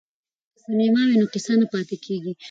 [0.53, 2.31] که سینما وي نو کیسه نه پاتیږي.